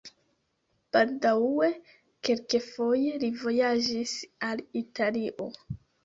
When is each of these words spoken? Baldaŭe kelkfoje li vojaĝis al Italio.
Baldaŭe 0.95 1.67
kelkfoje 2.29 3.19
li 3.23 3.29
vojaĝis 3.41 4.13
al 4.47 4.63
Italio. 4.81 5.47